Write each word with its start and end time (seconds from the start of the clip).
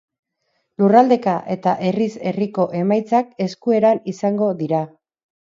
Lurraldeka 0.83 1.35
eta 1.55 1.73
herriz 1.89 2.07
herriko 2.31 2.65
emaitzak 2.81 3.31
eskueran 3.49 4.03
izango 4.15 4.51
dira. 4.65 4.83